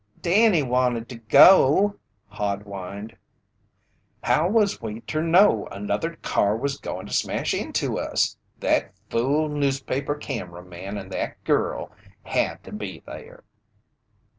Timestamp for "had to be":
12.23-13.03